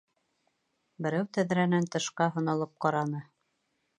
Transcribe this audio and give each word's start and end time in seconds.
Берәү 1.05 1.27
тәҙрәнән 1.37 1.85
тышҡа 1.95 2.29
һонолоп 2.37 2.75
ҡараны. 2.87 3.21